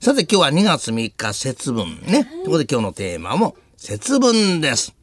[0.00, 2.24] さて今日は2月3日節分ね。
[2.24, 4.94] ということで今日のテーマも節分です。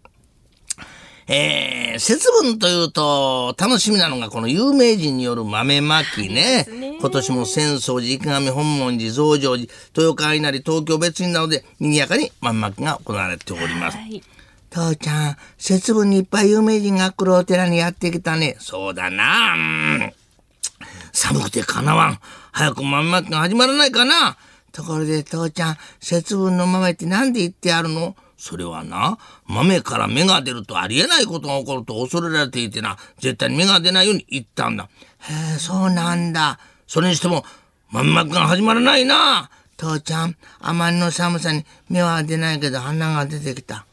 [1.27, 6.65] えー、節分というと楽しみなのがこの有名人による豆まきね。
[7.01, 13.97] 今年も浅草寺、池上本門寺、増上寺、豊川稲荷、東京別院などで賑やかに豆まきが行われております。
[13.97, 14.23] はい。
[14.69, 18.55] 父ちゃん、節分にいっぱい有名人が来るお寺にやってきたね。
[18.59, 19.55] そうだな。
[19.55, 20.13] うん
[21.11, 22.19] 寒くてかなわん。
[22.53, 24.37] 早く豆まきが始まらないかな。
[24.75, 28.13] ところで父ちゃん、節分の豆って何で言ってあるの？
[28.37, 34.89] それはな、豆から芽が出るとありえないことが起こると恐れられていてな、絶対に芽が出ないように言ったんだ。
[35.19, 36.59] へえ、そうなんだ。
[36.87, 37.45] それにしても、
[37.89, 39.49] 豆まきが始まらないな。
[39.77, 43.85] 父ちゃん、あまりの寒さに芽は出ないけど花が出てきた。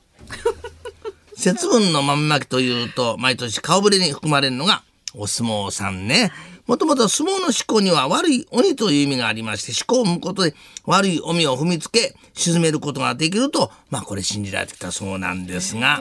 [1.38, 4.82] 節分の豆まきというと毎年顔ぶれに含まれるのが
[5.14, 6.32] お相撲さんね。
[6.66, 10.54] もともと相撲の思考には悪い鬼という意味がありまして思考を生むことで
[10.86, 16.00] 悪い鬼を踏みつけ沈めることができるとまあこれ信じられてきたそうなんですが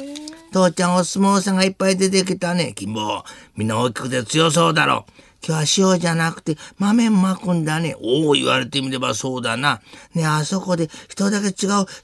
[0.52, 3.24] 父ちゃんお相撲さんがいっぱい出てきたね金坊
[3.56, 5.06] みんな大きくて強そうだろ
[5.44, 7.96] 今日は塩じゃなくて豆まくんだね。
[8.00, 9.82] おお言われてみればそうだな。
[10.14, 11.54] ねあそこで人だけ違う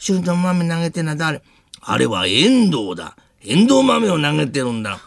[0.03, 1.44] 種類の豆投げてんのは誰？
[1.81, 3.16] あれは遠藤だ。
[3.44, 5.00] 遠藤豆を投げてるんだ。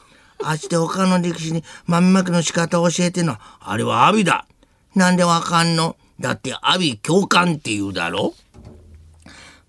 [0.43, 4.47] あっちで他の力士に豆まきの仕方を教えてんのは、あれは阿炎だ。
[4.95, 5.97] なんでわかんの？
[6.19, 8.35] だって阿炎教官って言うだろ？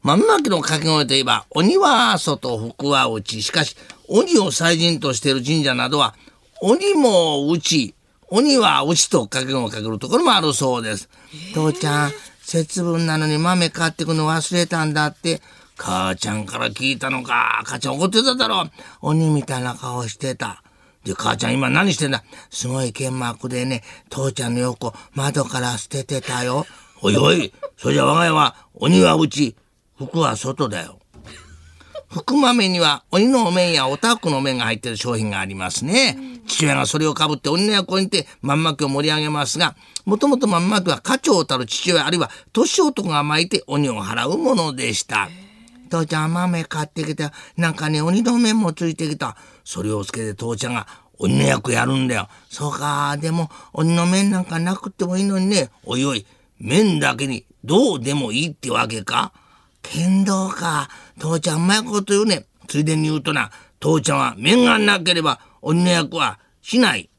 [0.04, 3.44] 豆まきの掛け声といえば、鬼は外、福は内。
[3.44, 3.76] しかし、
[4.08, 6.16] 鬼を祭神としている神社などは、
[6.60, 7.94] 鬼も内、
[8.30, 11.08] 鬼は内と掛け声をかけるところもあるそうです。
[11.54, 12.12] 父ちゃん、
[12.42, 15.40] 節分なのに豆買ってくの忘れたんだって。
[15.82, 17.64] 母ちゃんから聞いたのか。
[17.66, 18.70] 母ちゃん怒ってただろ。
[19.02, 20.62] 鬼みたいな顔してた。
[21.04, 23.82] で、母ちゃん今何してんだすごい剣幕でね、
[24.12, 26.68] 父ちゃんの横窓から捨ててたよ。
[27.02, 29.56] おいおい、それじゃ我が家は鬼は内、
[29.98, 31.00] 服は外だよ。
[32.12, 36.16] 福豆には鬼のお面やおたふくのお面が入ってる商品がありますね。
[36.46, 39.76] 父親がそれをかぶって鬼の役をにて豆まきを盛り上げますが、
[40.06, 45.30] もともと豆まきは家長たる父親あるいは年男が巻いて鬼を払うものでした。
[45.92, 47.34] 父ちゃん豆買ってきた。
[47.58, 49.36] なんかね、鬼の面もついてきた。
[49.66, 50.88] それをつけて父ちゃんが
[51.20, 52.30] 鬼の役やるんだよ。
[52.50, 55.70] そうか、でも鬼の面なんかなくてもいいのにね。
[55.84, 56.26] おいおい、
[56.60, 59.34] 面だけにどうでもいいってわけか？
[59.82, 60.90] 剣道か。
[61.20, 62.46] 父ちゃんうまいこと言うね。
[62.68, 63.52] ついでに言うとな、
[63.82, 67.10] 父ちゃんは面がなければ鬼の役はしない。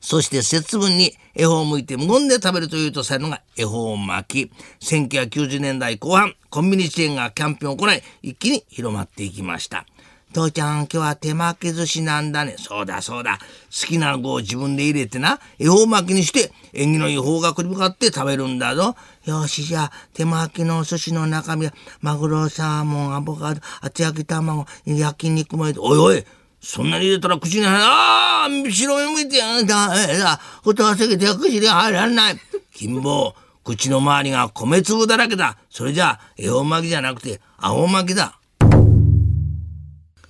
[0.00, 4.52] そして節分に恵方を向いて無言で食べるというとされるのが恵方巻き。
[4.80, 9.84] 1990年代後半、コンビニチェーンがキャンペーンを行い、一気に広まっていきました。
[10.32, 12.56] 父ちゃん、今日は手巻き寿司なんだね。
[12.58, 13.38] そうだそうだ。
[13.38, 18.96] 好きな具を自分で入れてな、恵方巻きにして、縁起のいい方角に向かって食べるんだぞ。
[19.24, 26.24] よし、じゃあ、手巻きのお寿司の中身は、マグロ、サーモン、アボカド、厚焼き卵、焼肉も入れて、おいおい
[26.66, 27.88] そんなに入れたら口に入らない。
[27.88, 29.94] ああ白目向いてやんだ。
[30.10, 30.40] えだ。
[30.64, 32.40] ことはせけて口に入らない。
[32.74, 35.58] 金棒、口の周りが米粒だらけだ。
[35.70, 38.40] それじゃあ、恵方巻きじゃなくて、青巻きだ。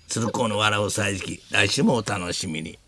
[0.09, 2.79] 鶴光の笑う歳時期、来週もお楽しみに。